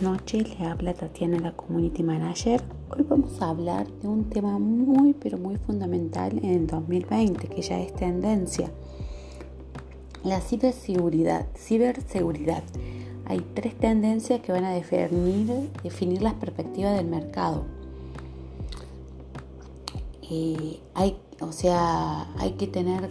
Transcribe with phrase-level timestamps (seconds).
[0.00, 2.62] noches, le habla Tatiana, la Community Manager.
[2.90, 7.62] Hoy vamos a hablar de un tema muy, pero muy fundamental en el 2020, que
[7.62, 8.70] ya es tendencia.
[10.22, 11.46] La ciberseguridad.
[11.56, 12.62] Ciberseguridad.
[13.24, 17.64] Hay tres tendencias que van a definir, definir las perspectivas del mercado.
[20.30, 23.10] Eh, hay, o sea, hay que tener,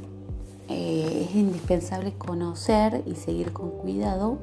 [0.70, 4.38] eh, es indispensable conocer y seguir con cuidado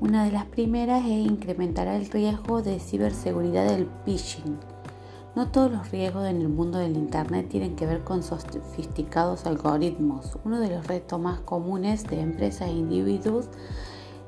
[0.00, 4.58] una de las primeras es incrementar el riesgo de ciberseguridad del phishing.
[5.34, 10.38] No todos los riesgos en el mundo del Internet tienen que ver con sofisticados algoritmos.
[10.44, 13.48] Uno de los retos más comunes de empresas e individuos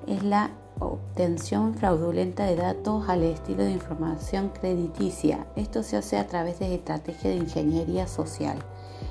[0.09, 5.47] es la obtención fraudulenta de datos al estilo de información crediticia.
[5.57, 8.59] Esto se hace a través de estrategias de ingeniería social,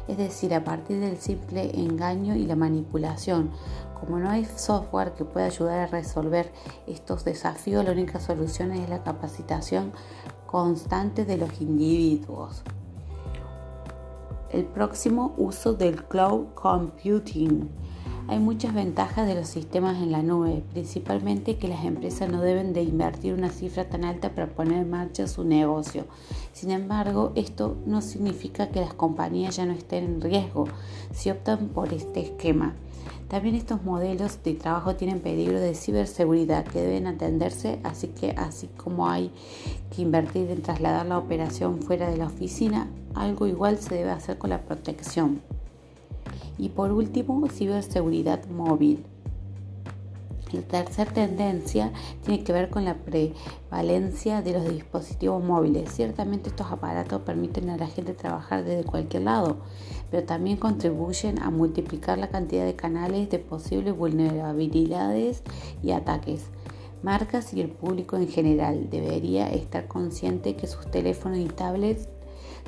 [0.08, 3.52] es decir, a partir del simple engaño y la manipulación,
[4.00, 6.52] como no hay software que pueda ayudar a resolver
[6.86, 9.92] estos desafíos, la única solución es la capacitación
[10.46, 12.64] constante de los individuos.
[14.50, 17.70] El próximo uso del cloud computing.
[18.30, 22.74] Hay muchas ventajas de los sistemas en la nube, principalmente que las empresas no deben
[22.74, 26.04] de invertir una cifra tan alta para poner en marcha su negocio.
[26.52, 30.66] Sin embargo, esto no significa que las compañías ya no estén en riesgo
[31.14, 32.76] si optan por este esquema.
[33.30, 38.68] También estos modelos de trabajo tienen peligro de ciberseguridad que deben atenderse, así que así
[38.76, 39.32] como hay
[39.96, 44.38] que invertir en trasladar la operación fuera de la oficina, algo igual se debe hacer
[44.38, 45.42] con la protección.
[46.58, 49.04] Y por último, ciberseguridad móvil.
[50.54, 51.92] La tercera tendencia
[52.24, 55.92] tiene que ver con la prevalencia de los dispositivos móviles.
[55.92, 59.58] Ciertamente estos aparatos permiten a la gente trabajar desde cualquier lado,
[60.10, 65.44] pero también contribuyen a multiplicar la cantidad de canales de posibles vulnerabilidades
[65.84, 66.46] y ataques.
[67.04, 72.08] Marcas y el público en general debería estar consciente que sus teléfonos y tablets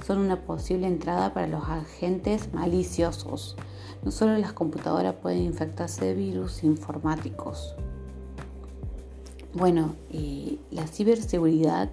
[0.05, 3.55] son una posible entrada para los agentes maliciosos.
[4.03, 7.75] No solo las computadoras pueden infectarse de virus informáticos.
[9.53, 9.95] Bueno,
[10.71, 11.89] la ciberseguridad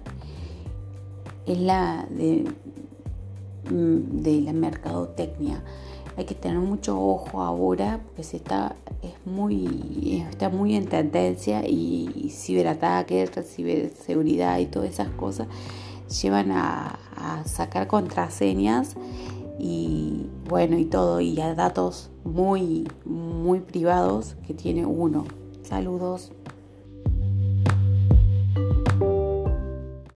[1.45, 2.45] es la de,
[3.69, 5.63] mm, de, la mercadotecnia.
[6.17, 12.31] Hay que tener mucho ojo ahora porque está, es muy, está muy en tendencia y
[12.31, 15.47] ciberataques, ciberseguridad y todas esas cosas
[16.09, 18.95] llevan a, a sacar contraseñas
[19.59, 25.25] y bueno y todo y a datos muy muy privados que tiene uno.
[25.63, 26.31] Saludos.